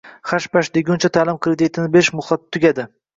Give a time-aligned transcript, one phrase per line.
[0.29, 2.87] Hash-pash deguncha, ta’lim kreditini berish muhlati tugadi.